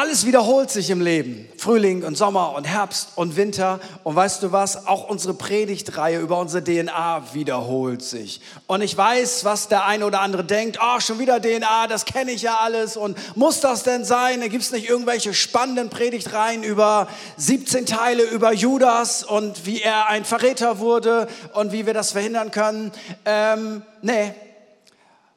[0.00, 1.48] Alles wiederholt sich im Leben.
[1.56, 3.80] Frühling und Sommer und Herbst und Winter.
[4.04, 4.86] Und weißt du was?
[4.86, 8.40] Auch unsere Predigtreihe über unsere DNA wiederholt sich.
[8.68, 10.78] Und ich weiß, was der eine oder andere denkt.
[10.80, 12.96] Oh, schon wieder DNA, das kenne ich ja alles.
[12.96, 14.40] Und muss das denn sein?
[14.42, 20.24] Gibt es nicht irgendwelche spannenden Predigtreihen über 17 Teile über Judas und wie er ein
[20.24, 22.92] Verräter wurde und wie wir das verhindern können.
[23.24, 24.32] Ähm, nee,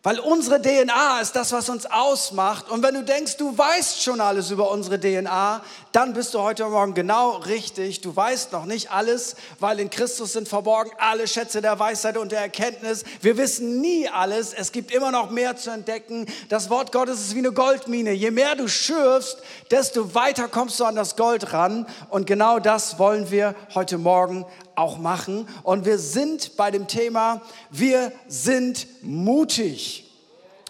[0.03, 2.71] weil unsere DNA ist das, was uns ausmacht.
[2.71, 5.61] Und wenn du denkst, du weißt schon alles über unsere DNA,
[5.91, 8.01] dann bist du heute Morgen genau richtig.
[8.01, 12.31] Du weißt noch nicht alles, weil in Christus sind verborgen alle Schätze der Weisheit und
[12.31, 13.03] der Erkenntnis.
[13.21, 14.53] Wir wissen nie alles.
[14.53, 16.25] Es gibt immer noch mehr zu entdecken.
[16.49, 18.11] Das Wort Gottes ist wie eine Goldmine.
[18.11, 19.37] Je mehr du schürfst,
[19.69, 21.85] desto weiter kommst du an das Gold ran.
[22.09, 25.47] Und genau das wollen wir heute Morgen auch machen.
[25.63, 30.11] Und wir sind bei dem Thema, wir sind mutig.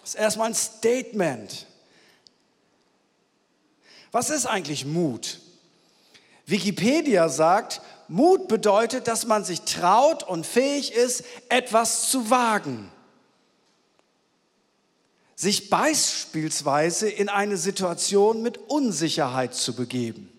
[0.00, 1.66] Das ist erstmal ein Statement.
[4.10, 5.40] Was ist eigentlich Mut?
[6.46, 12.90] Wikipedia sagt, Mut bedeutet, dass man sich traut und fähig ist, etwas zu wagen.
[15.34, 20.31] Sich beispielsweise in eine Situation mit Unsicherheit zu begeben.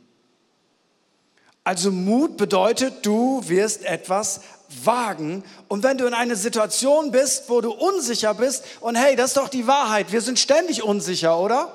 [1.64, 4.42] Also Mut bedeutet, du wirst etwas
[4.84, 5.44] wagen.
[5.68, 9.38] Und wenn du in einer Situation bist, wo du unsicher bist, und hey, das ist
[9.38, 11.72] doch die Wahrheit, wir sind ständig unsicher, oder?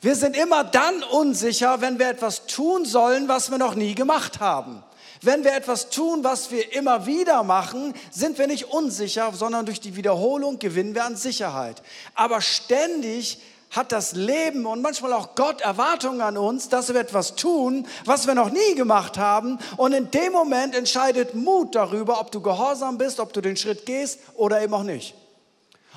[0.00, 4.40] Wir sind immer dann unsicher, wenn wir etwas tun sollen, was wir noch nie gemacht
[4.40, 4.82] haben.
[5.22, 9.80] Wenn wir etwas tun, was wir immer wieder machen, sind wir nicht unsicher, sondern durch
[9.80, 11.82] die Wiederholung gewinnen wir an Sicherheit.
[12.14, 13.38] Aber ständig
[13.74, 18.26] hat das Leben und manchmal auch Gott Erwartungen an uns, dass wir etwas tun, was
[18.26, 19.58] wir noch nie gemacht haben.
[19.76, 23.84] Und in dem Moment entscheidet Mut darüber, ob du gehorsam bist, ob du den Schritt
[23.84, 25.14] gehst oder eben auch nicht.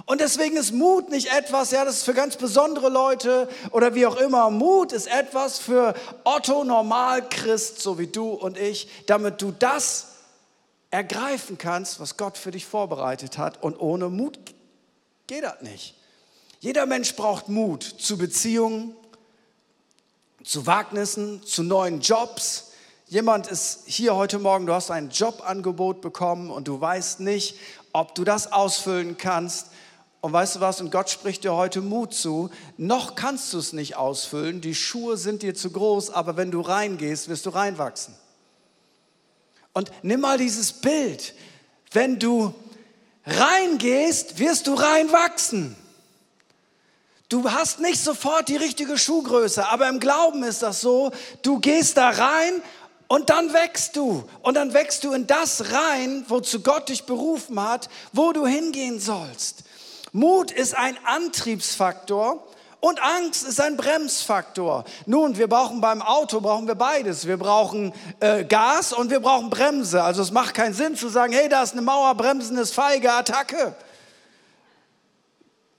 [0.05, 4.05] Und deswegen ist Mut nicht etwas, ja, das ist für ganz besondere Leute oder wie
[4.05, 4.49] auch immer.
[4.49, 10.07] Mut ist etwas für Otto Normalchrist, so wie du und ich, damit du das
[10.91, 13.61] ergreifen kannst, was Gott für dich vorbereitet hat.
[13.63, 14.37] Und ohne Mut
[15.25, 15.96] geht das nicht.
[16.67, 18.93] Jeder Mensch braucht Mut zu Beziehungen,
[20.43, 22.71] zu Wagnissen, zu neuen Jobs.
[23.05, 27.55] Jemand ist hier heute Morgen, du hast ein Jobangebot bekommen und du weißt nicht,
[27.93, 29.67] ob du das ausfüllen kannst.
[30.19, 30.81] Und weißt du was?
[30.81, 32.49] Und Gott spricht dir heute Mut zu.
[32.75, 34.59] Noch kannst du es nicht ausfüllen.
[34.59, 38.13] Die Schuhe sind dir zu groß, aber wenn du reingehst, wirst du reinwachsen.
[39.71, 41.33] Und nimm mal dieses Bild.
[41.93, 42.53] Wenn du
[43.25, 45.77] reingehst, wirst du reinwachsen.
[47.29, 51.11] Du hast nicht sofort die richtige Schuhgröße, aber im Glauben ist das so,
[51.41, 52.61] du gehst da rein
[53.09, 54.23] und dann wächst du.
[54.41, 59.01] Und dann wächst du in das rein, wozu Gott dich berufen hat, wo du hingehen
[59.01, 59.65] sollst.
[60.13, 62.47] Mut ist ein Antriebsfaktor
[62.79, 64.85] und Angst ist ein Bremsfaktor.
[65.05, 67.27] Nun, wir brauchen beim Auto brauchen wir beides.
[67.27, 70.01] Wir brauchen äh, Gas und wir brauchen Bremse.
[70.01, 73.11] Also es macht keinen Sinn zu sagen, hey, da ist eine Mauer, Bremsen ist feige,
[73.11, 73.75] Attacke.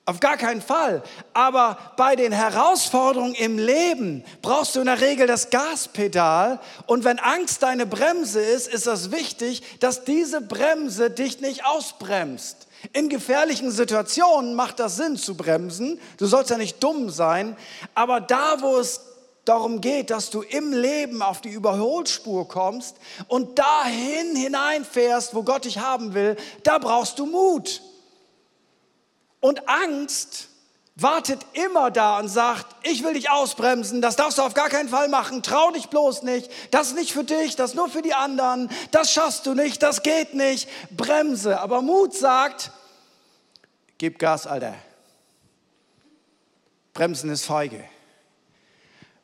[0.09, 1.03] Auf gar keinen Fall.
[1.35, 6.61] Aber bei den Herausforderungen im Leben brauchst du in der Regel das Gaspedal.
[6.87, 12.69] Und wenn Angst deine Bremse ist, ist es wichtig, dass diese Bremse dich nicht ausbremst.
[12.95, 16.01] In gefährlichen Situationen macht das Sinn zu bremsen.
[16.17, 17.55] Du sollst ja nicht dumm sein.
[17.95, 19.03] Aber da, wo es
[19.45, 25.67] darum geht, dass du im Leben auf die Überholspur kommst und dahin hineinfährst, wo Gott
[25.67, 27.83] dich haben will, da brauchst du Mut.
[29.41, 30.49] Und Angst
[31.01, 34.89] wartet immer da und sagt, ich will dich ausbremsen, das darfst du auf gar keinen
[34.89, 38.15] Fall machen, trau dich bloß nicht, das ist nicht für dich, das nur für die
[38.15, 41.61] anderen, das schaffst du nicht, das geht nicht, bremse.
[41.61, 42.73] Aber Mut sagt,
[43.99, 44.75] gib Gas, Alter.
[46.95, 47.85] Bremsen ist feige.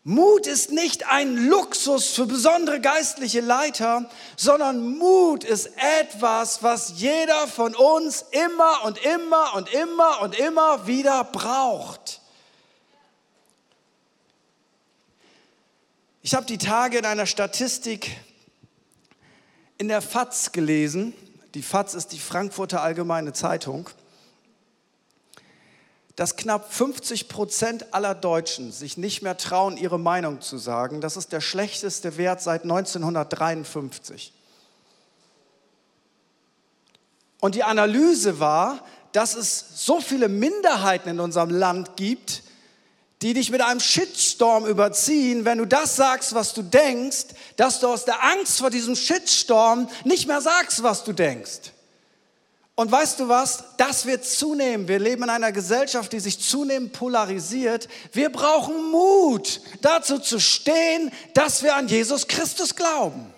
[0.07, 5.71] Mut ist nicht ein Luxus für besondere geistliche Leiter, sondern Mut ist
[6.01, 12.21] etwas, was jeder von uns immer und immer und immer und immer wieder braucht.
[16.21, 18.11] Ich habe die Tage in einer Statistik
[19.79, 21.15] in der FAZ gelesen.
[21.55, 23.89] Die FAZ ist die Frankfurter Allgemeine Zeitung
[26.17, 31.01] dass knapp 50 Prozent aller Deutschen sich nicht mehr trauen, ihre Meinung zu sagen.
[31.01, 34.33] Das ist der schlechteste Wert seit 1953.
[37.41, 42.43] Und die Analyse war, dass es so viele Minderheiten in unserem Land gibt,
[43.23, 47.27] die dich mit einem Shitstorm überziehen, wenn du das sagst, was du denkst,
[47.57, 51.74] dass du aus der Angst vor diesem Shitstorm nicht mehr sagst, was du denkst.
[52.77, 53.65] Und weißt du was?
[53.77, 54.89] Das wird zunehmen.
[54.89, 57.89] Wir leben in einer Gesellschaft, die sich zunehmend polarisiert.
[58.13, 63.33] Wir brauchen Mut, dazu zu stehen, dass wir an Jesus Christus glauben.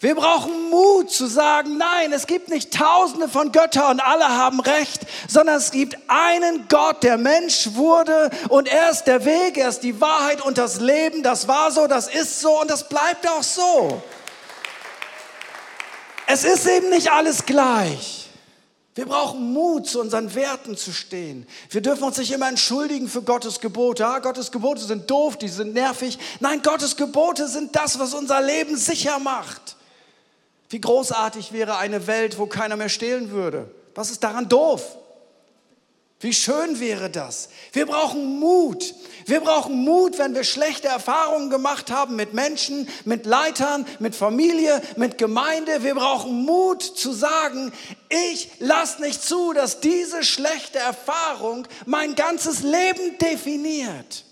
[0.00, 4.58] Wir brauchen Mut zu sagen, nein, es gibt nicht tausende von Göttern und alle haben
[4.58, 9.68] recht, sondern es gibt einen Gott, der Mensch wurde und er ist der Weg, er
[9.68, 11.22] ist die Wahrheit und das Leben.
[11.22, 14.02] Das war so, das ist so und das bleibt auch so.
[16.26, 18.21] Es ist eben nicht alles gleich.
[18.94, 21.46] Wir brauchen Mut, zu unseren Werten zu stehen.
[21.70, 24.02] Wir dürfen uns nicht immer entschuldigen für Gottes Gebote.
[24.02, 26.18] Ja, Gottes Gebote sind doof, die sind nervig.
[26.40, 29.76] Nein, Gottes Gebote sind das, was unser Leben sicher macht.
[30.68, 33.70] Wie großartig wäre eine Welt, wo keiner mehr stehlen würde.
[33.94, 34.98] Was ist daran doof?
[36.22, 37.48] Wie schön wäre das?
[37.72, 38.94] Wir brauchen Mut.
[39.26, 44.80] Wir brauchen Mut, wenn wir schlechte Erfahrungen gemacht haben mit Menschen, mit Leitern, mit Familie,
[44.96, 45.82] mit Gemeinde.
[45.82, 47.72] Wir brauchen Mut zu sagen,
[48.08, 54.24] ich lasse nicht zu, dass diese schlechte Erfahrung mein ganzes Leben definiert.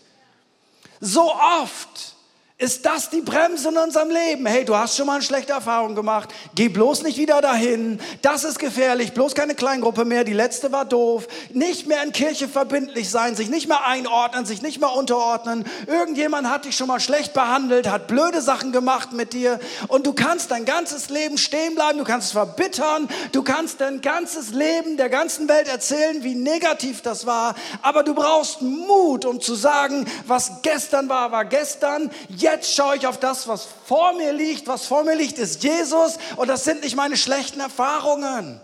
[1.00, 2.14] So oft
[2.60, 4.44] ist das die Bremse in unserem Leben?
[4.44, 6.28] Hey, du hast schon mal eine schlechte Erfahrung gemacht.
[6.54, 7.98] Geh bloß nicht wieder dahin.
[8.20, 9.14] Das ist gefährlich.
[9.14, 10.24] Bloß keine Kleingruppe mehr.
[10.24, 11.26] Die letzte war doof.
[11.54, 15.64] Nicht mehr in Kirche verbindlich sein, sich nicht mehr einordnen, sich nicht mehr unterordnen.
[15.86, 19.58] Irgendjemand hat dich schon mal schlecht behandelt, hat blöde Sachen gemacht mit dir.
[19.88, 21.96] Und du kannst dein ganzes Leben stehen bleiben.
[21.96, 23.08] Du kannst es verbittern.
[23.32, 27.54] Du kannst dein ganzes Leben der ganzen Welt erzählen, wie negativ das war.
[27.80, 32.10] Aber du brauchst Mut, um zu sagen, was gestern war, war gestern.
[32.28, 34.66] Jetzt Jetzt schaue ich auf das, was vor mir liegt.
[34.66, 38.60] Was vor mir liegt, ist Jesus und das sind nicht meine schlechten Erfahrungen.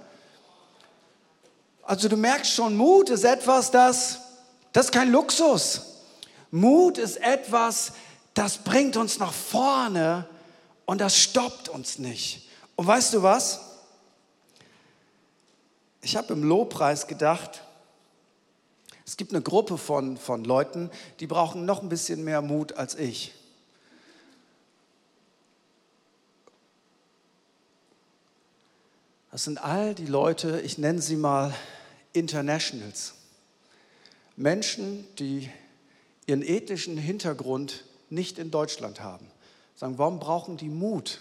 [1.82, 4.20] Also du merkst schon, Mut ist etwas, das,
[4.72, 5.82] das ist kein Luxus.
[6.50, 7.92] Mut ist etwas,
[8.34, 10.26] das bringt uns nach vorne
[10.84, 12.48] und das stoppt uns nicht.
[12.74, 13.60] Und weißt du was?
[16.02, 17.62] Ich habe im Lobpreis gedacht,
[19.04, 20.90] es gibt eine Gruppe von, von Leuten,
[21.20, 23.32] die brauchen noch ein bisschen mehr Mut als ich.
[29.36, 31.52] Das sind all die Leute, ich nenne sie mal
[32.14, 33.12] Internationals.
[34.34, 35.50] Menschen, die
[36.24, 39.26] ihren ethnischen Hintergrund nicht in Deutschland haben.
[39.74, 41.20] Sagen, warum brauchen die Mut?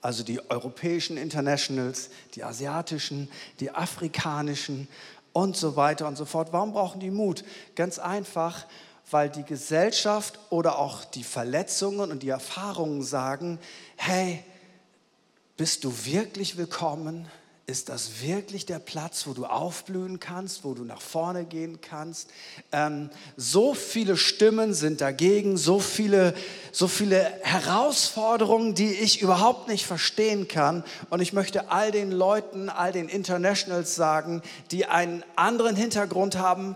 [0.00, 3.28] Also die europäischen Internationals, die asiatischen,
[3.58, 4.86] die afrikanischen
[5.32, 6.52] und so weiter und so fort.
[6.52, 7.42] Warum brauchen die Mut?
[7.74, 8.66] Ganz einfach,
[9.10, 13.58] weil die Gesellschaft oder auch die Verletzungen und die Erfahrungen sagen,
[13.96, 14.44] hey,
[15.56, 17.26] bist du wirklich willkommen?
[17.68, 22.30] Ist das wirklich der Platz, wo du aufblühen kannst, wo du nach vorne gehen kannst?
[22.72, 26.32] Ähm, so viele Stimmen sind dagegen, so viele,
[26.72, 30.82] so viele Herausforderungen, die ich überhaupt nicht verstehen kann.
[31.10, 36.74] Und ich möchte all den Leuten, all den Internationals sagen, die einen anderen Hintergrund haben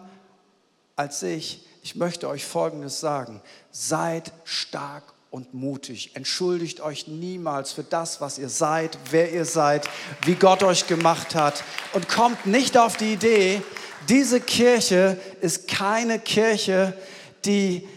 [0.95, 3.41] als ich, ich möchte euch Folgendes sagen.
[3.71, 6.11] Seid stark und mutig.
[6.15, 9.89] Entschuldigt euch niemals für das, was ihr seid, wer ihr seid,
[10.27, 11.65] wie Gott euch gemacht hat.
[11.95, 13.63] Und kommt nicht auf die Idee,
[14.09, 16.93] diese Kirche ist keine Kirche,
[17.47, 17.89] die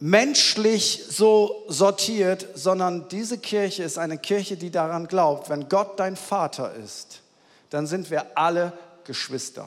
[0.00, 6.16] menschlich so sortiert, sondern diese Kirche ist eine Kirche, die daran glaubt, wenn Gott dein
[6.16, 7.22] Vater ist,
[7.70, 8.72] dann sind wir alle
[9.04, 9.66] Geschwister.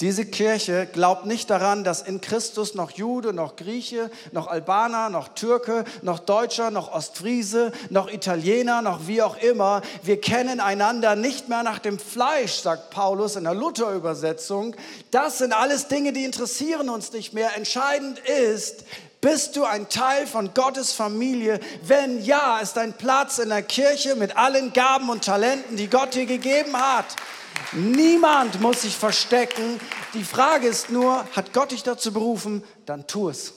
[0.00, 5.28] Diese Kirche glaubt nicht daran, dass in Christus noch Jude, noch Grieche, noch Albaner, noch
[5.28, 9.82] Türke, noch Deutscher, noch Ostfriese, noch Italiener, noch wie auch immer.
[10.02, 14.74] Wir kennen einander nicht mehr nach dem Fleisch, sagt Paulus in der Luther-Übersetzung.
[15.10, 17.56] Das sind alles Dinge, die interessieren uns nicht mehr.
[17.56, 18.84] Entscheidend ist,
[19.20, 21.60] bist du ein Teil von Gottes Familie?
[21.82, 26.14] Wenn ja, ist dein Platz in der Kirche mit allen Gaben und Talenten, die Gott
[26.14, 27.16] dir gegeben hat.
[27.72, 29.78] Niemand muss sich verstecken.
[30.14, 32.64] Die Frage ist nur, hat Gott dich dazu berufen?
[32.86, 33.52] Dann tu es.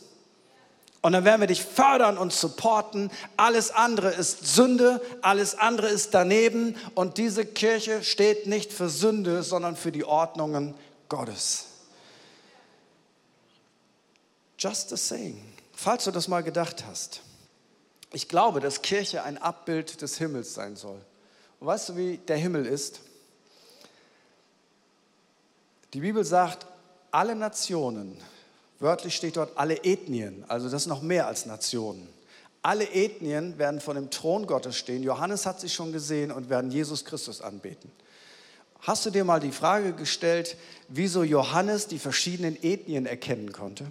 [1.01, 3.09] Und dann werden wir dich fördern und supporten.
[3.37, 6.75] Alles andere ist Sünde, alles andere ist daneben.
[6.95, 10.75] Und diese Kirche steht nicht für Sünde, sondern für die Ordnungen
[11.09, 11.65] Gottes.
[14.57, 15.52] Just a saying.
[15.73, 17.21] Falls du das mal gedacht hast.
[18.11, 21.01] Ich glaube, dass Kirche ein Abbild des Himmels sein soll.
[21.59, 23.01] Und weißt du, wie der Himmel ist?
[25.93, 26.65] Die Bibel sagt,
[27.11, 28.17] alle Nationen,
[28.79, 32.07] wörtlich steht dort alle Ethnien, also das ist noch mehr als Nationen.
[32.61, 35.03] Alle Ethnien werden vor dem Thron Gottes stehen.
[35.03, 37.91] Johannes hat sich schon gesehen und werden Jesus Christus anbeten.
[38.79, 43.85] Hast du dir mal die Frage gestellt, wieso Johannes die verschiedenen Ethnien erkennen konnte?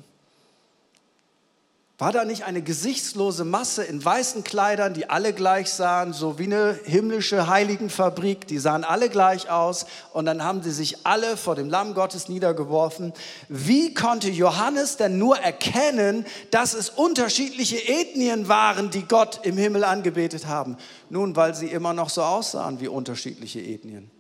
[2.03, 6.47] War da nicht eine gesichtslose Masse in weißen Kleidern, die alle gleich sahen, so wie
[6.47, 11.55] eine himmlische Heiligenfabrik, die sahen alle gleich aus und dann haben sie sich alle vor
[11.55, 13.13] dem Lamm Gottes niedergeworfen.
[13.49, 19.85] Wie konnte Johannes denn nur erkennen, dass es unterschiedliche Ethnien waren, die Gott im Himmel
[19.85, 20.79] angebetet haben?
[21.09, 24.11] Nun, weil sie immer noch so aussahen wie unterschiedliche Ethnien.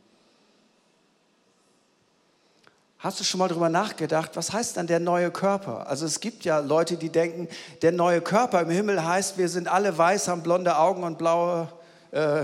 [3.02, 5.88] Hast du schon mal darüber nachgedacht, was heißt dann der neue Körper?
[5.88, 7.48] Also es gibt ja Leute, die denken,
[7.82, 11.66] der neue Körper im Himmel heißt, wir sind alle weiß, haben blonde Augen und blaue,
[12.12, 12.42] äh,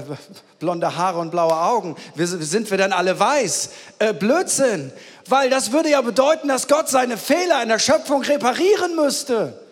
[0.59, 1.95] blonde Haare und blaue Augen.
[2.17, 3.71] Wir, sind wir dann alle weiß?
[4.01, 4.91] Äh, Blödsinn,
[5.29, 9.68] weil das würde ja bedeuten, dass Gott seine Fehler in der Schöpfung reparieren müsste.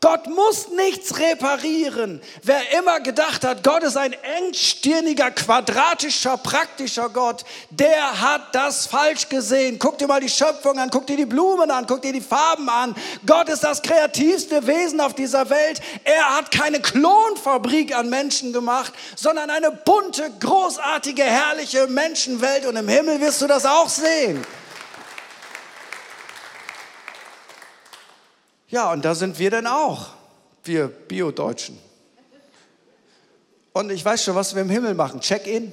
[0.00, 2.22] Gott muss nichts reparieren.
[2.42, 9.28] Wer immer gedacht hat, Gott ist ein engstirniger, quadratischer, praktischer Gott, der hat das falsch
[9.28, 9.78] gesehen.
[9.78, 12.70] Guck dir mal die Schöpfung an, guck dir die Blumen an, guck dir die Farben
[12.70, 12.94] an.
[13.26, 15.82] Gott ist das kreativste Wesen auf dieser Welt.
[16.04, 22.64] Er hat keine Klonfabrik an Menschen gemacht, sondern eine bunte, großartige, herrliche Menschenwelt.
[22.64, 24.46] Und im Himmel wirst du das auch sehen.
[28.70, 30.10] Ja, und da sind wir dann auch,
[30.62, 31.76] wir Bio-Deutschen.
[33.72, 35.20] Und ich weiß schon, was wir im Himmel machen.
[35.20, 35.72] Check-in.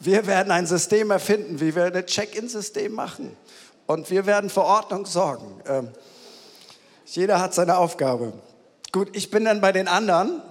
[0.00, 3.34] Wir werden ein System erfinden, wie wir ein Check-in-System machen.
[3.86, 5.62] Und wir werden für Ordnung sorgen.
[5.66, 5.88] Ähm,
[7.06, 8.34] jeder hat seine Aufgabe.
[8.90, 10.42] Gut, ich bin dann bei den anderen,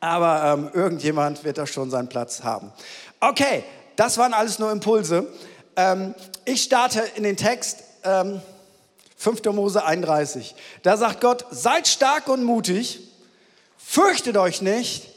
[0.00, 2.72] aber ähm, irgendjemand wird da schon seinen Platz haben.
[3.20, 3.64] Okay,
[3.96, 5.26] das waren alles nur Impulse.
[5.74, 7.82] Ähm, ich starte in den Text.
[8.04, 8.40] Ähm,
[9.18, 9.44] 5.
[9.46, 10.54] Mose 31.
[10.82, 13.00] Da sagt Gott, seid stark und mutig,
[13.76, 15.08] fürchtet euch nicht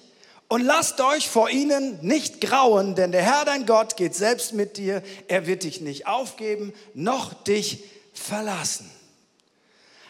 [0.47, 4.77] und lasst euch vor ihnen nicht grauen, denn der Herr dein Gott geht selbst mit
[4.77, 5.03] dir.
[5.27, 8.89] Er wird dich nicht aufgeben, noch dich verlassen.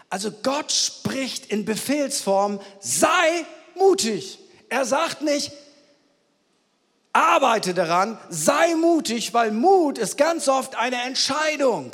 [0.09, 3.45] Also Gott spricht in Befehlsform, sei
[3.75, 4.39] mutig.
[4.69, 5.51] Er sagt nicht,
[7.11, 11.93] arbeite daran, sei mutig, weil Mut ist ganz oft eine Entscheidung.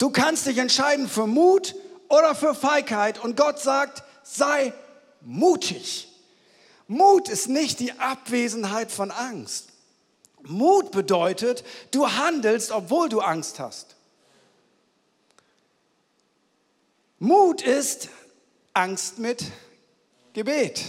[0.00, 1.74] Du kannst dich entscheiden für Mut
[2.08, 3.22] oder für Feigheit.
[3.22, 4.72] Und Gott sagt, sei
[5.20, 6.08] mutig.
[6.88, 9.68] Mut ist nicht die Abwesenheit von Angst.
[10.40, 13.94] Mut bedeutet, du handelst, obwohl du Angst hast.
[17.18, 18.08] Mut ist
[18.72, 19.44] Angst mit
[20.32, 20.82] Gebet.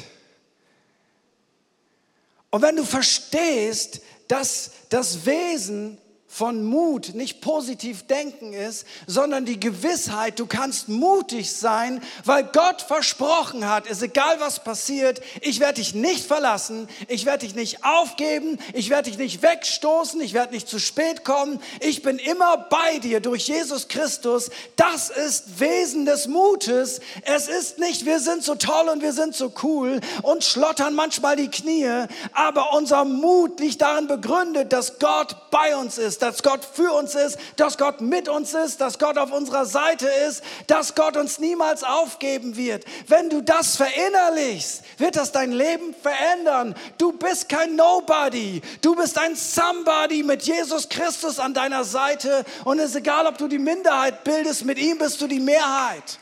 [2.50, 4.00] Und wenn du verstehst,
[4.30, 5.98] dass das Wesen
[6.32, 12.82] von Mut nicht positiv denken ist, sondern die Gewissheit, du kannst mutig sein, weil Gott
[12.82, 17.84] versprochen hat, ist egal was passiert, ich werde dich nicht verlassen, ich werde dich nicht
[17.84, 22.56] aufgeben, ich werde dich nicht wegstoßen, ich werde nicht zu spät kommen, ich bin immer
[22.56, 24.52] bei dir durch Jesus Christus.
[24.78, 27.02] Das ist Wesen des Mutes.
[27.24, 31.36] Es ist nicht, wir sind so toll und wir sind so cool und schlottern manchmal
[31.36, 36.62] die Knie, aber unser Mut liegt darin begründet, dass Gott bei uns ist dass Gott
[36.64, 40.96] für uns ist, dass Gott mit uns ist, dass Gott auf unserer Seite ist, dass
[40.96, 42.86] Gott uns niemals aufgeben wird.
[43.08, 46.76] Wenn du das verinnerlichst, wird das dein Leben verändern.
[46.98, 52.80] Du bist kein Nobody, du bist ein Somebody mit Jesus Christus an deiner Seite und
[52.80, 56.20] es ist egal, ob du die Minderheit bildest, mit ihm bist du die Mehrheit.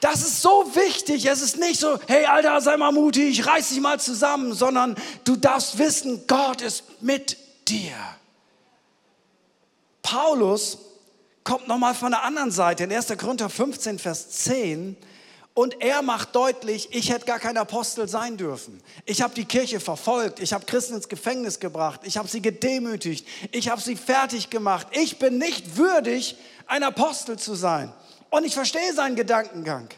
[0.00, 1.26] Das ist so wichtig.
[1.26, 5.36] Es ist nicht so, hey Alter, sei mal mutig, reiß dich mal zusammen, sondern du
[5.36, 7.36] darfst wissen, Gott ist mit
[7.66, 7.94] dir.
[10.02, 10.78] Paulus
[11.42, 13.08] kommt nochmal von der anderen Seite in 1.
[13.18, 14.96] Korinther 15, Vers 10
[15.58, 18.80] und er macht deutlich, ich hätte gar kein Apostel sein dürfen.
[19.06, 23.26] Ich habe die Kirche verfolgt, ich habe Christen ins Gefängnis gebracht, ich habe sie gedemütigt,
[23.50, 24.86] ich habe sie fertig gemacht.
[24.92, 26.36] Ich bin nicht würdig,
[26.68, 27.92] ein Apostel zu sein.
[28.30, 29.88] Und ich verstehe seinen Gedankengang.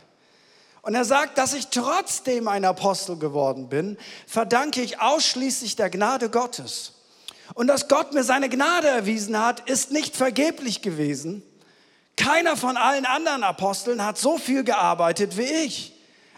[0.82, 6.30] Und er sagt, dass ich trotzdem ein Apostel geworden bin, verdanke ich ausschließlich der Gnade
[6.30, 6.94] Gottes.
[7.54, 11.42] Und dass Gott mir seine Gnade erwiesen hat, ist nicht vergeblich gewesen.
[12.16, 15.92] Keiner von allen anderen Aposteln hat so viel gearbeitet wie ich.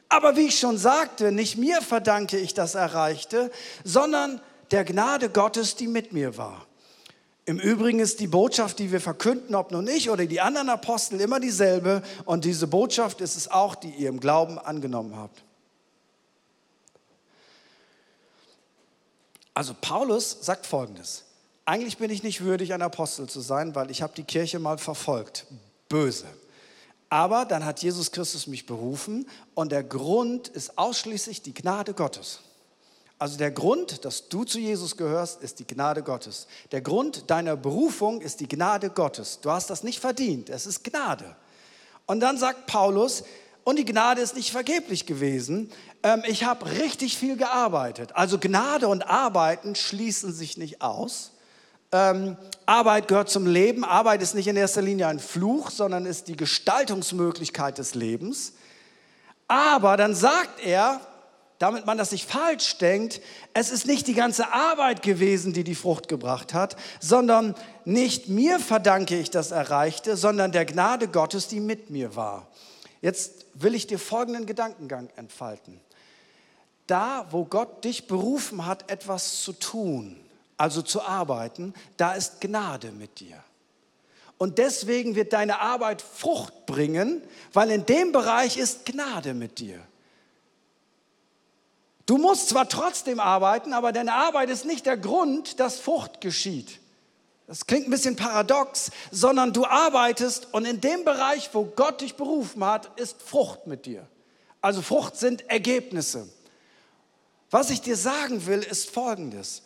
[0.08, 3.50] Aber wie ich schon sagte, nicht mir verdanke ich das Erreichte,
[3.84, 6.66] sondern der Gnade Gottes, die mit mir war.
[7.52, 11.20] Im Übrigen ist die Botschaft, die wir verkünden, ob nun ich oder die anderen Apostel,
[11.20, 12.02] immer dieselbe.
[12.24, 15.44] Und diese Botschaft ist es auch, die ihr im Glauben angenommen habt.
[19.52, 21.24] Also Paulus sagt Folgendes.
[21.66, 24.78] Eigentlich bin ich nicht würdig, ein Apostel zu sein, weil ich habe die Kirche mal
[24.78, 25.44] verfolgt.
[25.90, 26.24] Böse.
[27.10, 32.40] Aber dann hat Jesus Christus mich berufen und der Grund ist ausschließlich die Gnade Gottes.
[33.22, 36.48] Also der Grund, dass du zu Jesus gehörst, ist die Gnade Gottes.
[36.72, 39.38] Der Grund deiner Berufung ist die Gnade Gottes.
[39.40, 41.36] Du hast das nicht verdient, es ist Gnade.
[42.06, 43.22] Und dann sagt Paulus,
[43.62, 45.70] und die Gnade ist nicht vergeblich gewesen.
[46.02, 48.16] Ähm, ich habe richtig viel gearbeitet.
[48.16, 51.30] Also Gnade und Arbeiten schließen sich nicht aus.
[51.92, 52.36] Ähm,
[52.66, 53.84] Arbeit gehört zum Leben.
[53.84, 58.54] Arbeit ist nicht in erster Linie ein Fluch, sondern ist die Gestaltungsmöglichkeit des Lebens.
[59.46, 61.00] Aber dann sagt er,
[61.62, 63.20] damit man das nicht falsch denkt,
[63.54, 67.54] es ist nicht die ganze Arbeit gewesen, die die Frucht gebracht hat, sondern
[67.84, 72.48] nicht mir verdanke ich das Erreichte, sondern der Gnade Gottes, die mit mir war.
[73.00, 75.78] Jetzt will ich dir folgenden Gedankengang entfalten.
[76.88, 80.16] Da, wo Gott dich berufen hat, etwas zu tun,
[80.56, 83.36] also zu arbeiten, da ist Gnade mit dir.
[84.36, 89.78] Und deswegen wird deine Arbeit Frucht bringen, weil in dem Bereich ist Gnade mit dir.
[92.12, 96.78] Du musst zwar trotzdem arbeiten, aber deine Arbeit ist nicht der Grund, dass Frucht geschieht.
[97.46, 102.16] Das klingt ein bisschen paradox, sondern du arbeitest und in dem Bereich, wo Gott dich
[102.16, 104.06] berufen hat, ist Frucht mit dir.
[104.60, 106.28] Also Frucht sind Ergebnisse.
[107.50, 109.62] Was ich dir sagen will, ist Folgendes.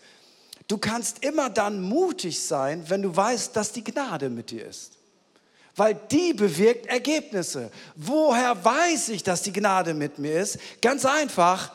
[0.69, 4.93] Du kannst immer dann mutig sein, wenn du weißt, dass die Gnade mit dir ist.
[5.75, 7.73] Weil die bewirkt Ergebnisse.
[7.97, 10.61] Woher weiß ich, dass die Gnade mit mir ist?
[10.81, 11.73] Ganz einfach,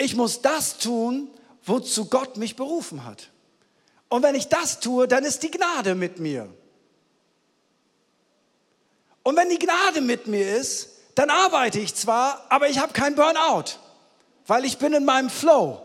[0.00, 1.28] ich muss das tun,
[1.64, 3.30] wozu Gott mich berufen hat.
[4.08, 6.48] Und wenn ich das tue, dann ist die Gnade mit mir.
[9.22, 13.14] Und wenn die Gnade mit mir ist, dann arbeite ich zwar, aber ich habe kein
[13.14, 13.76] Burnout,
[14.46, 15.82] weil ich bin in meinem Flow.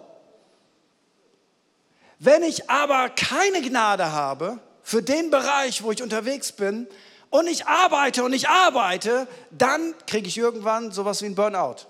[2.17, 6.87] Wenn ich aber keine Gnade habe für den Bereich, wo ich unterwegs bin,
[7.31, 11.87] und ich arbeite und ich arbeite, dann kriege ich irgendwann sowas wie ein Burnout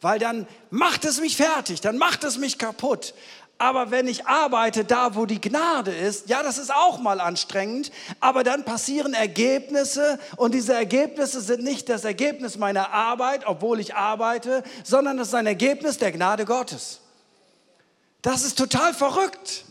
[0.00, 3.14] weil dann macht es mich fertig, dann macht es mich kaputt.
[3.58, 7.90] Aber wenn ich arbeite da, wo die Gnade ist, ja, das ist auch mal anstrengend,
[8.20, 13.94] aber dann passieren Ergebnisse und diese Ergebnisse sind nicht das Ergebnis meiner Arbeit, obwohl ich
[13.94, 17.00] arbeite, sondern es ist ein Ergebnis der Gnade Gottes.
[18.20, 19.64] Das ist total verrückt.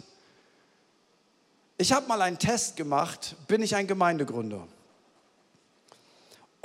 [1.77, 4.67] Ich habe mal einen Test gemacht, bin ich ein Gemeindegründer?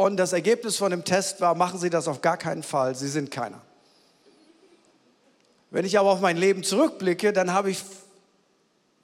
[0.01, 3.07] Und das Ergebnis von dem Test war, machen Sie das auf gar keinen Fall, Sie
[3.07, 3.61] sind keiner.
[5.71, 7.83] Wenn ich aber auf mein Leben zurückblicke, dann habe ich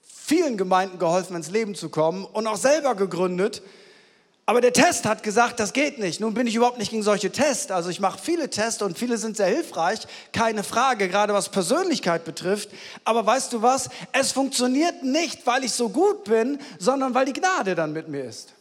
[0.00, 3.60] vielen Gemeinden geholfen, ins Leben zu kommen und auch selber gegründet.
[4.46, 6.18] Aber der Test hat gesagt, das geht nicht.
[6.20, 7.70] Nun bin ich überhaupt nicht gegen solche Tests.
[7.70, 10.00] Also ich mache viele Tests und viele sind sehr hilfreich,
[10.32, 12.70] keine Frage, gerade was Persönlichkeit betrifft.
[13.04, 13.90] Aber weißt du was?
[14.12, 18.24] Es funktioniert nicht, weil ich so gut bin, sondern weil die Gnade dann mit mir
[18.24, 18.55] ist.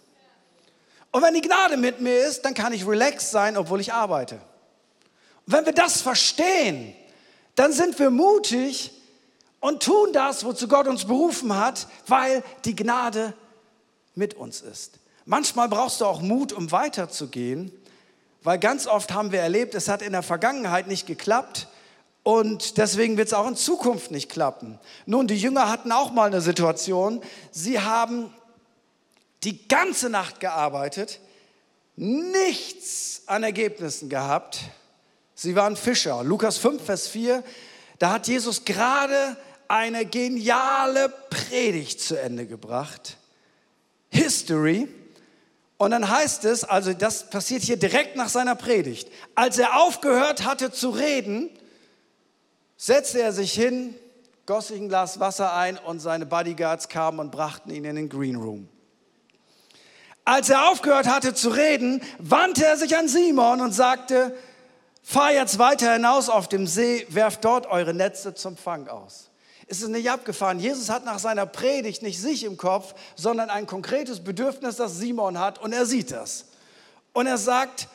[1.15, 4.36] Und wenn die Gnade mit mir ist, dann kann ich relaxed sein, obwohl ich arbeite.
[5.45, 6.93] Und wenn wir das verstehen,
[7.56, 8.91] dann sind wir mutig
[9.62, 13.34] und tun das, wozu Gott uns berufen hat, weil die Gnade
[14.13, 14.99] mit uns ist.
[15.23, 17.71] Manchmal brauchst du auch Mut, um weiterzugehen,
[18.43, 21.69] weil ganz oft haben wir erlebt, es hat in der Vergangenheit nicht geklappt
[22.23, 24.80] und deswegen wird es auch in Zukunft nicht klappen.
[25.06, 28.34] Nun, die Jünger hatten auch mal eine Situation, sie haben
[29.45, 31.19] die ganze Nacht gearbeitet,
[31.95, 34.60] nichts an Ergebnissen gehabt.
[35.36, 36.23] Sie waren Fischer.
[36.23, 37.43] Lukas 5, Vers 4,
[37.99, 43.17] da hat Jesus gerade eine geniale Predigt zu Ende gebracht.
[44.10, 44.88] History.
[45.77, 49.10] Und dann heißt es, also das passiert hier direkt nach seiner Predigt.
[49.34, 51.49] Als er aufgehört hatte zu reden,
[52.77, 53.93] setzte er sich hin,
[54.45, 58.10] goss sich ein Glas Wasser ein und seine Bodyguards kamen und brachten ihn in den
[58.10, 58.69] Green Room.
[60.25, 64.35] Als er aufgehört hatte zu reden, wandte er sich an Simon und sagte,
[65.03, 69.29] fahr jetzt weiter hinaus auf dem See, werft dort eure Netze zum Fang aus.
[69.67, 70.59] Es ist nicht abgefahren.
[70.59, 75.39] Jesus hat nach seiner Predigt nicht sich im Kopf, sondern ein konkretes Bedürfnis, das Simon
[75.39, 76.45] hat und er sieht das.
[77.13, 77.88] Und er sagt,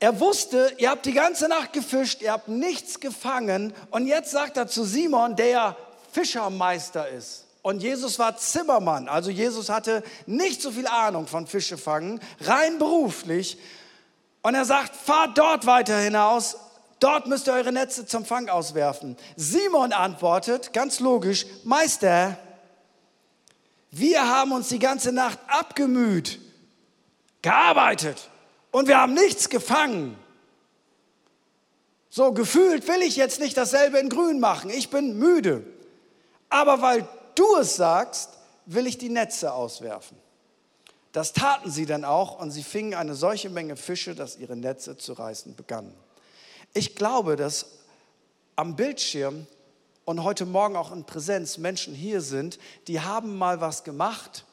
[0.00, 4.56] er wusste, ihr habt die ganze Nacht gefischt, ihr habt nichts gefangen und jetzt sagt
[4.56, 5.76] er zu Simon, der ja
[6.12, 9.08] Fischermeister ist, und Jesus war Zimmermann.
[9.08, 13.56] Also Jesus hatte nicht so viel Ahnung von Fischefangen, rein beruflich.
[14.42, 16.58] Und er sagt, fahrt dort weiter hinaus,
[17.00, 19.16] dort müsst ihr eure Netze zum Fang auswerfen.
[19.36, 22.36] Simon antwortet, ganz logisch, Meister,
[23.90, 26.40] wir haben uns die ganze Nacht abgemüht,
[27.40, 28.28] gearbeitet
[28.72, 30.18] und wir haben nichts gefangen.
[32.10, 34.68] So gefühlt will ich jetzt nicht dasselbe in Grün machen.
[34.68, 35.64] Ich bin müde.
[36.50, 38.30] Aber weil du es sagst,
[38.66, 40.18] will ich die Netze auswerfen.
[41.12, 44.96] Das taten sie dann auch und sie fingen eine solche Menge Fische, dass ihre Netze
[44.96, 45.94] zu reißen begannen.
[46.72, 47.66] Ich glaube, dass
[48.56, 49.46] am Bildschirm
[50.04, 54.44] und heute Morgen auch in Präsenz Menschen hier sind, die haben mal was gemacht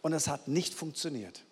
[0.00, 1.42] und es hat nicht funktioniert.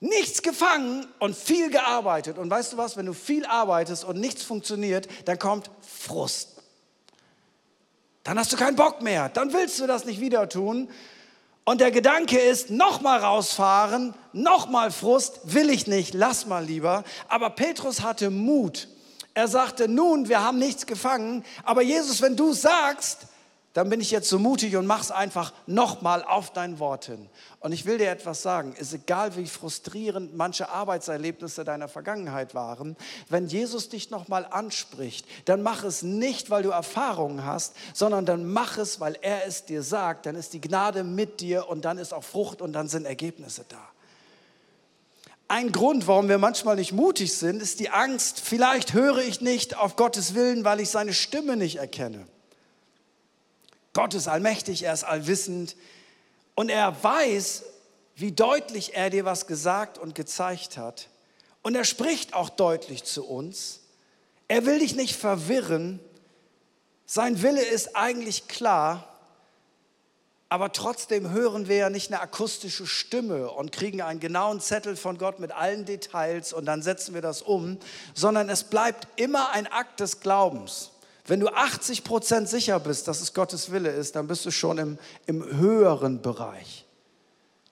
[0.00, 2.38] nichts gefangen und viel gearbeitet.
[2.38, 6.55] Und weißt du was, wenn du viel arbeitest und nichts funktioniert, dann kommt Frust.
[8.26, 10.88] Dann hast du keinen Bock mehr, dann willst du das nicht wieder tun.
[11.62, 17.04] Und der Gedanke ist, nochmal rausfahren, nochmal Frust, will ich nicht, lass mal lieber.
[17.28, 18.88] Aber Petrus hatte Mut.
[19.34, 23.28] Er sagte, nun, wir haben nichts gefangen, aber Jesus, wenn du sagst,
[23.76, 27.28] dann bin ich jetzt so mutig und mach's einfach nochmal auf dein Wort hin.
[27.60, 32.96] Und ich will dir etwas sagen, ist egal, wie frustrierend manche Arbeitserlebnisse deiner Vergangenheit waren,
[33.28, 38.50] wenn Jesus dich nochmal anspricht, dann mach es nicht, weil du Erfahrungen hast, sondern dann
[38.50, 41.98] mach es, weil er es dir sagt, dann ist die Gnade mit dir und dann
[41.98, 43.90] ist auch Frucht und dann sind Ergebnisse da.
[45.48, 49.76] Ein Grund, warum wir manchmal nicht mutig sind, ist die Angst, vielleicht höre ich nicht
[49.76, 52.26] auf Gottes Willen, weil ich seine Stimme nicht erkenne.
[53.96, 55.74] Gott ist allmächtig, er ist allwissend
[56.54, 57.62] und er weiß,
[58.14, 61.08] wie deutlich er dir was gesagt und gezeigt hat.
[61.62, 63.80] Und er spricht auch deutlich zu uns.
[64.48, 65.98] Er will dich nicht verwirren.
[67.06, 69.18] Sein Wille ist eigentlich klar,
[70.50, 75.16] aber trotzdem hören wir ja nicht eine akustische Stimme und kriegen einen genauen Zettel von
[75.16, 77.78] Gott mit allen Details und dann setzen wir das um,
[78.12, 80.90] sondern es bleibt immer ein Akt des Glaubens.
[81.26, 84.78] Wenn du 80 Prozent sicher bist, dass es Gottes Wille ist, dann bist du schon
[84.78, 86.86] im, im höheren Bereich.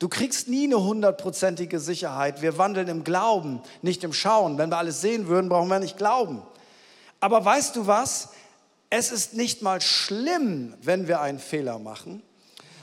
[0.00, 2.42] Du kriegst nie eine hundertprozentige Sicherheit.
[2.42, 4.58] Wir wandeln im Glauben, nicht im Schauen.
[4.58, 6.42] Wenn wir alles sehen würden, brauchen wir nicht glauben.
[7.20, 8.30] Aber weißt du was?
[8.90, 12.22] Es ist nicht mal schlimm, wenn wir einen Fehler machen,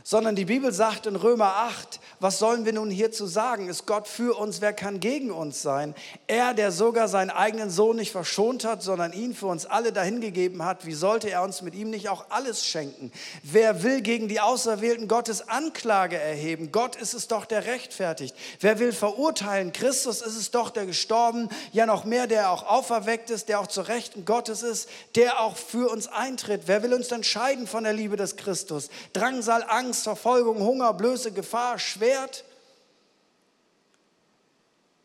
[0.03, 3.67] sondern die Bibel sagt in Römer 8, was sollen wir nun hierzu sagen?
[3.67, 5.95] Ist Gott für uns, wer kann gegen uns sein?
[6.27, 10.63] Er, der sogar seinen eigenen Sohn nicht verschont hat, sondern ihn für uns alle dahingegeben
[10.63, 13.11] hat, wie sollte er uns mit ihm nicht auch alles schenken?
[13.43, 16.71] Wer will gegen die Auserwählten Gottes Anklage erheben?
[16.71, 18.35] Gott ist es doch, der rechtfertigt.
[18.59, 19.73] Wer will verurteilen?
[19.73, 23.67] Christus ist es doch, der gestorben, ja noch mehr, der auch auferweckt ist, der auch
[23.67, 26.63] zur Rechten Gottes ist, der auch für uns eintritt.
[26.65, 28.89] Wer will uns dann scheiden von der Liebe des Christus?
[29.13, 32.45] Drangsal, Angst, Verfolgung, Hunger, Blöße, Gefahr, Schwer Schwert.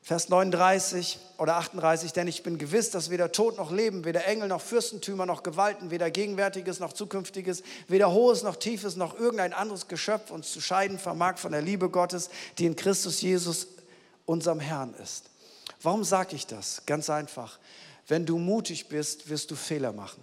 [0.06, 4.46] Vers 39 oder 38, denn ich bin gewiss, dass weder Tod noch Leben, weder Engel
[4.46, 9.88] noch Fürstentümer noch Gewalten, weder Gegenwärtiges noch Zukünftiges, weder Hohes noch Tiefes noch irgendein anderes
[9.88, 13.66] Geschöpf uns zu scheiden vermag von der Liebe Gottes, die in Christus Jesus,
[14.26, 15.24] unserem Herrn ist.
[15.82, 16.82] Warum sage ich das?
[16.86, 17.58] Ganz einfach.
[18.06, 20.22] Wenn du mutig bist, wirst du Fehler machen.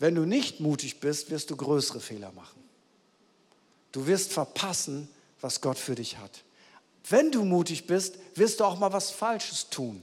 [0.00, 2.58] Wenn du nicht mutig bist, wirst du größere Fehler machen.
[3.92, 5.08] Du wirst verpassen,
[5.40, 6.42] was Gott für dich hat.
[7.08, 10.02] Wenn du mutig bist, wirst du auch mal was Falsches tun.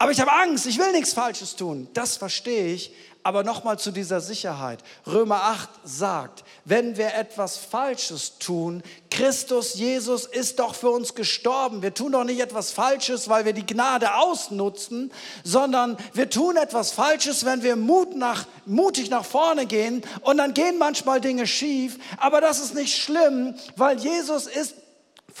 [0.00, 1.86] Aber ich habe Angst, ich will nichts Falsches tun.
[1.92, 2.90] Das verstehe ich.
[3.22, 4.82] Aber nochmal zu dieser Sicherheit.
[5.06, 11.82] Römer 8 sagt, wenn wir etwas Falsches tun, Christus Jesus ist doch für uns gestorben.
[11.82, 15.12] Wir tun doch nicht etwas Falsches, weil wir die Gnade ausnutzen,
[15.44, 20.54] sondern wir tun etwas Falsches, wenn wir Mut nach, mutig nach vorne gehen und dann
[20.54, 21.98] gehen manchmal Dinge schief.
[22.16, 24.76] Aber das ist nicht schlimm, weil Jesus ist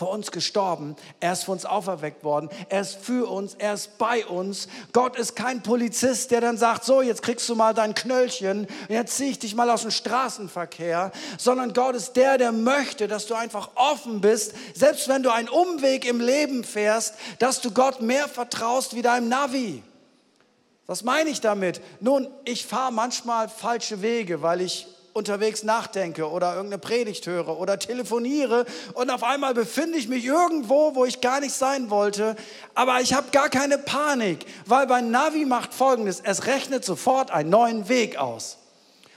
[0.00, 3.98] für uns gestorben, er ist für uns auferweckt worden, er ist für uns, er ist
[3.98, 4.66] bei uns.
[4.94, 9.18] Gott ist kein Polizist, der dann sagt, so, jetzt kriegst du mal dein Knöllchen, jetzt
[9.18, 13.34] ziehe ich dich mal aus dem Straßenverkehr, sondern Gott ist der, der möchte, dass du
[13.34, 18.26] einfach offen bist, selbst wenn du einen Umweg im Leben fährst, dass du Gott mehr
[18.26, 19.82] vertraust wie deinem Navi.
[20.86, 21.82] Was meine ich damit?
[22.00, 27.78] Nun, ich fahre manchmal falsche Wege, weil ich unterwegs nachdenke oder irgendeine Predigt höre oder
[27.78, 32.36] telefoniere und auf einmal befinde ich mich irgendwo, wo ich gar nicht sein wollte,
[32.74, 37.50] aber ich habe gar keine Panik, weil mein Navi macht Folgendes, es rechnet sofort einen
[37.50, 38.59] neuen Weg aus.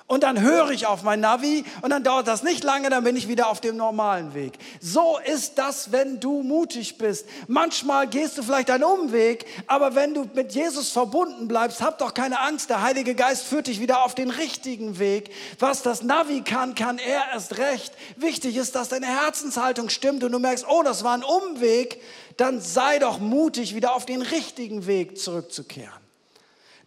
[0.05, 3.15] Und dann höre ich auf mein Navi und dann dauert das nicht lange, dann bin
[3.15, 4.59] ich wieder auf dem normalen Weg.
[4.81, 7.25] So ist das, wenn du mutig bist.
[7.47, 12.13] Manchmal gehst du vielleicht einen Umweg, aber wenn du mit Jesus verbunden bleibst, hab doch
[12.13, 12.69] keine Angst.
[12.69, 15.31] Der Heilige Geist führt dich wieder auf den richtigen Weg.
[15.57, 17.93] Was das Navi kann, kann er erst recht.
[18.17, 22.01] Wichtig ist, dass deine Herzenshaltung stimmt und du merkst, oh, das war ein Umweg.
[22.35, 25.93] Dann sei doch mutig, wieder auf den richtigen Weg zurückzukehren.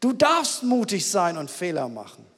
[0.01, 2.36] Du darfst mutig sein und Fehler machen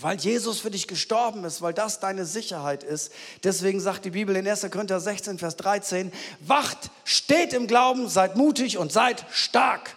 [0.00, 3.12] weil Jesus für dich gestorben ist, weil das deine Sicherheit ist.
[3.44, 4.70] Deswegen sagt die Bibel in 1.
[4.70, 9.96] Korinther 16, Vers 13, wacht, steht im Glauben, seid mutig und seid stark.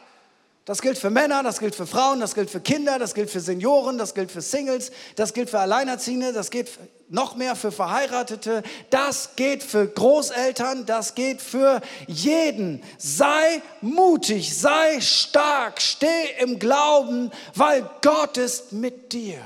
[0.66, 3.40] Das gilt für Männer, das gilt für Frauen, das gilt für Kinder, das gilt für
[3.40, 6.70] Senioren, das gilt für Singles, das gilt für Alleinerziehende, das geht
[7.10, 12.82] noch mehr für Verheiratete, das geht für Großeltern, das geht für jeden.
[12.98, 19.40] Sei mutig, sei stark, steh im Glauben, weil Gott ist mit dir.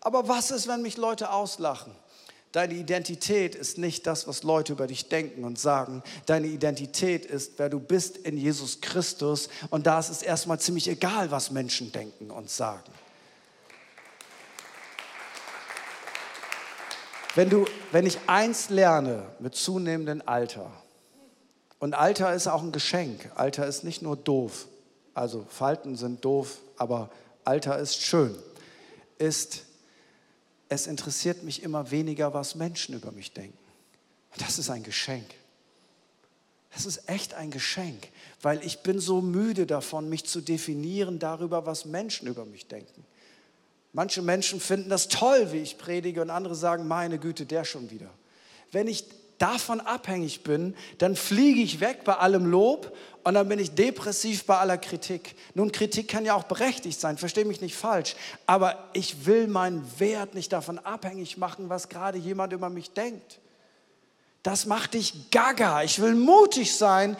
[0.00, 1.94] Aber was ist, wenn mich Leute auslachen?
[2.52, 6.02] Deine Identität ist nicht das, was Leute über dich denken und sagen.
[6.26, 9.48] Deine Identität ist, wer du bist in Jesus Christus.
[9.70, 12.92] Und da ist es erstmal ziemlich egal, was Menschen denken und sagen.
[17.36, 20.72] Wenn, du, wenn ich eins lerne mit zunehmendem Alter,
[21.78, 24.66] und Alter ist auch ein Geschenk, Alter ist nicht nur doof,
[25.14, 27.10] also Falten sind doof, aber
[27.44, 28.34] Alter ist schön,
[29.18, 29.62] ist,
[30.70, 33.58] es interessiert mich immer weniger, was Menschen über mich denken.
[34.38, 35.26] Das ist ein Geschenk.
[36.72, 38.08] Das ist echt ein Geschenk,
[38.40, 43.04] weil ich bin so müde davon, mich zu definieren darüber, was Menschen über mich denken.
[43.92, 47.90] Manche Menschen finden das toll, wie ich predige, und andere sagen, meine Güte, der schon
[47.90, 48.10] wieder.
[48.70, 49.04] Wenn ich
[49.40, 54.44] davon abhängig bin, dann fliege ich weg bei allem Lob und dann bin ich depressiv
[54.44, 55.34] bei aller Kritik.
[55.54, 58.14] Nun, Kritik kann ja auch berechtigt sein, verstehe mich nicht falsch,
[58.46, 63.40] aber ich will meinen Wert nicht davon abhängig machen, was gerade jemand über mich denkt.
[64.42, 65.82] Das macht dich gaga.
[65.82, 67.16] Ich will mutig sein.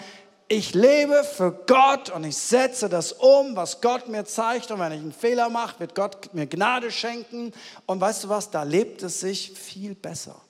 [0.48, 4.70] Ich lebe für Gott und ich setze das um, was Gott mir zeigt.
[4.70, 7.52] Und wenn ich einen Fehler mache, wird Gott mir Gnade schenken.
[7.86, 10.40] Und weißt du was, da lebt es sich viel besser.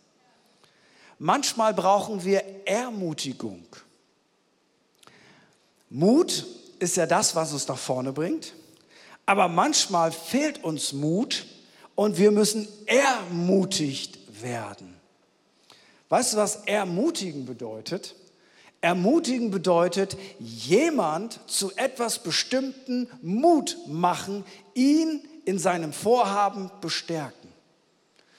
[1.22, 3.66] Manchmal brauchen wir Ermutigung.
[5.90, 6.46] Mut
[6.78, 8.54] ist ja das, was uns nach vorne bringt.
[9.26, 11.44] Aber manchmal fehlt uns Mut
[11.94, 14.98] und wir müssen ermutigt werden.
[16.08, 18.14] Weißt du, was ermutigen bedeutet?
[18.80, 27.50] Ermutigen bedeutet, jemand zu etwas Bestimmten Mut machen, ihn in seinem Vorhaben bestärken.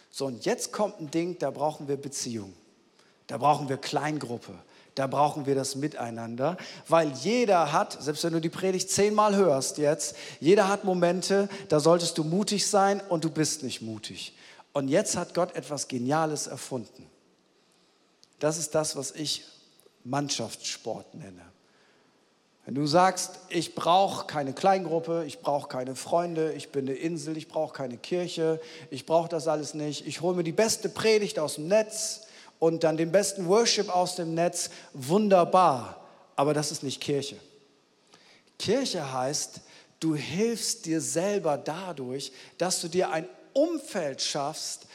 [0.10, 2.54] So, und jetzt kommt ein Ding, da brauchen wir Beziehung.
[3.32, 4.52] Da brauchen wir Kleingruppe.
[4.94, 6.58] Da brauchen wir das Miteinander,
[6.90, 11.80] weil jeder hat, selbst wenn du die Predigt zehnmal hörst jetzt, jeder hat Momente, da
[11.80, 14.36] solltest du mutig sein und du bist nicht mutig.
[14.74, 17.10] Und jetzt hat Gott etwas Geniales erfunden.
[18.40, 19.46] Das ist das, was ich
[20.04, 21.46] Mannschaftssport nenne.
[22.66, 27.38] Wenn du sagst, ich brauche keine Kleingruppe, ich brauche keine Freunde, ich bin eine Insel,
[27.38, 31.40] ich brauche keine Kirche, ich brauche das alles nicht, ich hole mir die beste Predigt
[31.40, 32.24] aus dem Netz,
[32.62, 36.00] und dann den besten Worship aus dem Netz, wunderbar.
[36.36, 37.38] Aber das ist nicht Kirche.
[38.60, 39.62] Kirche heißt,
[40.00, 44.86] du hilfst dir selber dadurch, dass du dir ein Umfeld schaffst,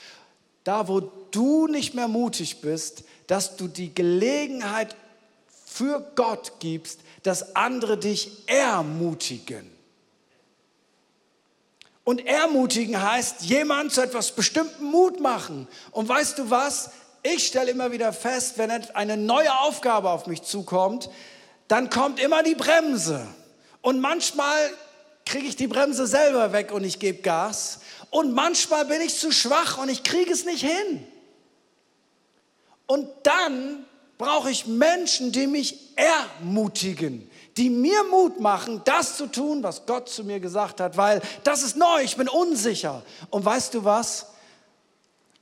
[0.62, 4.94] da wo du nicht mehr mutig bist, dass du die Gelegenheit
[5.64, 9.68] für Gott gibst, dass andere dich ermutigen.
[12.05, 15.66] Und ermutigen heißt, jemand zu etwas Bestimmten Mut machen.
[15.90, 16.90] Und weißt du was?
[17.34, 21.10] Ich stelle immer wieder fest, wenn eine neue Aufgabe auf mich zukommt,
[21.66, 23.26] dann kommt immer die Bremse.
[23.82, 24.70] Und manchmal
[25.24, 27.80] kriege ich die Bremse selber weg und ich gebe Gas.
[28.10, 31.04] Und manchmal bin ich zu schwach und ich kriege es nicht hin.
[32.86, 33.84] Und dann
[34.18, 40.08] brauche ich Menschen, die mich ermutigen, die mir Mut machen, das zu tun, was Gott
[40.08, 43.02] zu mir gesagt hat, weil das ist neu, ich bin unsicher.
[43.30, 44.26] Und weißt du was?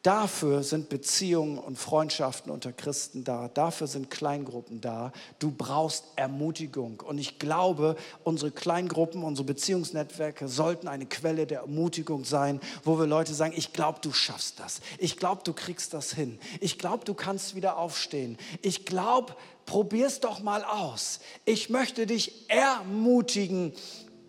[0.05, 3.49] Dafür sind Beziehungen und Freundschaften unter Christen da.
[3.49, 5.12] Dafür sind Kleingruppen da.
[5.38, 7.01] Du brauchst Ermutigung.
[7.01, 13.07] Und ich glaube, unsere Kleingruppen, unsere Beziehungsnetzwerke sollten eine Quelle der Ermutigung sein, wo wir
[13.07, 14.83] Leute sagen, ich glaube, du schaffst das.
[14.99, 16.38] Ich glaube, du kriegst das hin.
[16.61, 18.37] Ich glaube, du kannst wieder aufstehen.
[18.61, 21.21] Ich glaube, probier's doch mal aus.
[21.47, 23.73] Ich möchte dich ermutigen.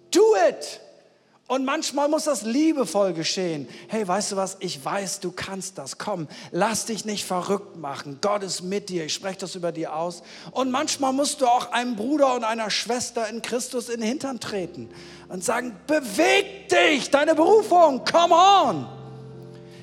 [0.10, 0.85] Do it!
[1.48, 3.68] Und manchmal muss das liebevoll geschehen.
[3.88, 4.58] Hey, weißt du was?
[4.62, 6.00] Ich weiß, du kannst das.
[6.00, 8.18] Komm, lass dich nicht verrückt machen.
[8.20, 9.06] Gott ist mit dir.
[9.06, 10.24] Ich spreche das über dir aus.
[10.52, 14.40] Und manchmal musst du auch einem Bruder und einer Schwester in Christus in den Hintern
[14.40, 14.90] treten
[15.30, 18.88] und sagen, beweg dich, deine Berufung, come on.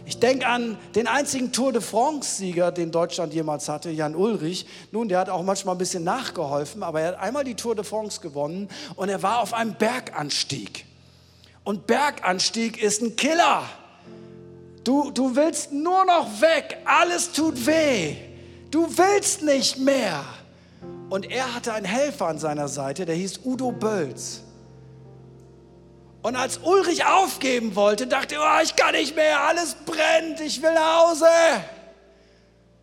[0.04, 4.66] Ich denke an den einzigen Tour de France-Sieger, den Deutschland jemals hatte, Jan Ulrich.
[4.90, 7.84] Nun, der hat auch manchmal ein bisschen nachgeholfen, aber er hat einmal die Tour de
[7.84, 10.86] France gewonnen und er war auf einem Berganstieg.
[11.64, 13.62] Und Berganstieg ist ein Killer.
[14.84, 16.78] Du, du willst nur noch weg.
[16.84, 18.16] Alles tut weh.
[18.70, 20.24] Du willst nicht mehr.
[21.08, 24.40] Und er hatte einen Helfer an seiner Seite, der hieß Udo Bölz.
[26.22, 30.62] Und als Ulrich aufgeben wollte, dachte er, oh, ich kann nicht mehr, alles brennt, ich
[30.62, 31.26] will nach Hause.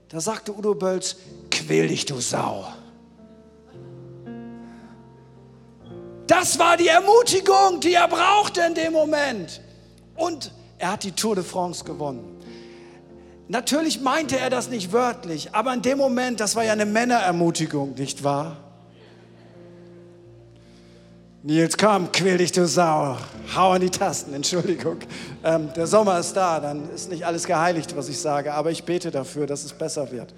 [0.09, 1.15] Da sagte Udo Bölz,
[1.49, 2.67] quäl dich, du Sau.
[6.29, 9.61] Das war die Ermutigung, die er brauchte in dem Moment.
[10.15, 12.37] Und er hat die Tour de France gewonnen.
[13.47, 17.95] Natürlich meinte er das nicht wörtlich, aber in dem Moment, das war ja eine Männerermutigung,
[17.95, 18.57] nicht wahr?
[21.41, 23.17] Nils, komm, quäl dich, du Sau.
[23.55, 24.97] Hau an die Tasten, Entschuldigung.
[25.43, 28.83] Ähm, der Sommer ist da, dann ist nicht alles geheiligt, was ich sage, aber ich
[28.83, 30.31] bete dafür, dass es besser wird.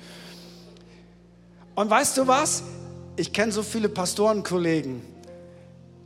[1.75, 2.63] Und weißt du was?
[3.17, 5.10] Ich kenne so viele Pastorenkollegen,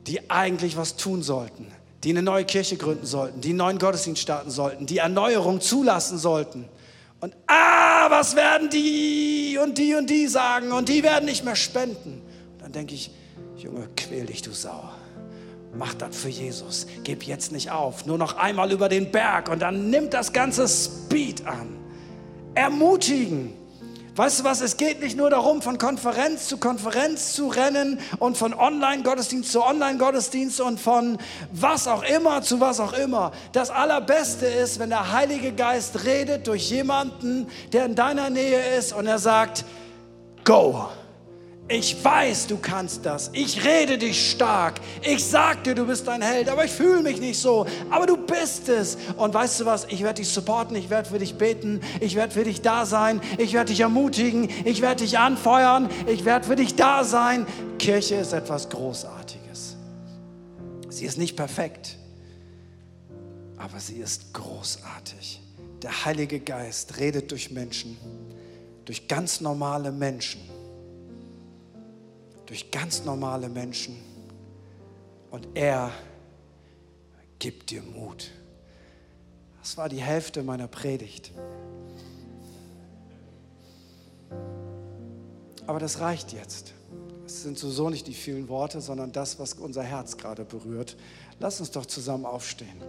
[0.08, 1.68] die eigentlich was tun sollten,
[2.04, 6.18] die eine neue Kirche gründen sollten, die einen neuen Gottesdienst starten sollten, die Erneuerung zulassen
[6.18, 6.65] sollten.
[7.22, 11.56] Und ah, was werden die und die und die sagen und die werden nicht mehr
[11.56, 12.22] spenden.
[12.54, 13.10] Und dann denke ich,
[13.58, 14.84] Junge, quäl dich, du Sau.
[15.78, 16.88] Mach das für Jesus.
[17.04, 18.06] Gib jetzt nicht auf.
[18.06, 21.76] Nur noch einmal über den Berg und dann nimmt das ganze Speed an.
[22.54, 23.54] Ermutigen.
[24.17, 28.38] Weißt du was, es geht nicht nur darum, von Konferenz zu Konferenz zu rennen und
[28.38, 31.17] von Online-Gottesdienst zu Online-Gottesdienst und von
[31.51, 33.34] was auch immer zu was auch immer.
[33.51, 38.93] Das Allerbeste ist, wenn der Heilige Geist redet durch jemanden, der in deiner Nähe ist
[38.93, 39.65] und er sagt,
[40.45, 40.88] go.
[41.67, 43.32] Ich weiß, du kannst das.
[43.34, 44.80] Ich rede dich stark.
[45.01, 47.65] Ich sag dir, du bist ein Held, aber ich fühle mich nicht so.
[47.89, 48.97] Aber du bist es.
[49.17, 49.86] Und weißt du was?
[49.86, 50.75] Ich werde dich supporten.
[50.75, 51.82] Ich werde für dich beten.
[52.01, 53.19] Ich werde für dich da sein.
[53.39, 54.47] Ich werde dich ermutigen.
[54.63, 55.89] Ich werde dich anfeuern.
[56.06, 57.47] Ich werde für dich da sein.
[57.80, 59.75] Kirche ist etwas Großartiges.
[60.89, 61.97] Sie ist nicht perfekt,
[63.58, 65.41] aber sie ist großartig.
[65.82, 67.97] Der Heilige Geist redet durch Menschen,
[68.86, 70.39] durch ganz normale Menschen
[72.45, 73.97] durch ganz normale Menschen
[75.31, 75.91] und er
[77.39, 78.31] gibt dir Mut.
[79.62, 81.31] Das war die Hälfte meiner Predigt.
[85.67, 86.73] Aber das reicht jetzt.
[87.25, 90.95] Es sind sowieso nicht die vielen Worte, sondern das, was unser Herz gerade berührt.
[91.39, 92.79] Lass uns doch zusammen aufstehen.